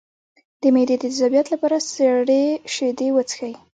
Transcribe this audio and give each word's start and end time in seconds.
د 0.61 0.63
معدې 0.73 0.95
د 0.97 1.01
تیزابیت 1.03 1.47
لپاره 1.53 1.77
سړې 1.93 2.43
شیدې 2.73 3.07
وڅښئ 3.13 3.53